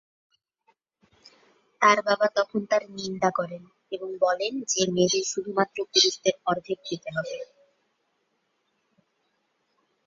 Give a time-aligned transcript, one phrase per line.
[1.81, 3.63] তার বাবা তখন তার নিন্দা করেন,
[3.91, 7.37] এবং বলেন যে মেয়েদের শুধুমাত্র পুরুষদের অর্ধেক পেতে হবে।